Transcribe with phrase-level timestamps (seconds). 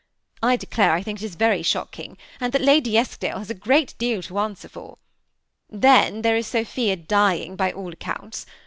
[0.41, 3.93] I declare I think it is very shocking, and that Lady Eskdale has a great
[3.99, 4.97] deal to answer for.
[5.69, 8.47] Then there is Sophia dying, by all accounts.